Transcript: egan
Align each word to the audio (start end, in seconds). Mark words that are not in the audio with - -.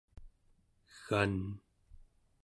egan 1.05 1.35